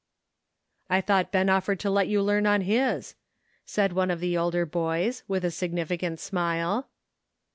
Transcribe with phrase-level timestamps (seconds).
[0.89, 3.13] "I thought Ben offered to let you learn on his,"
[3.67, 6.89] said one of the older boys, with a signifi cant smile.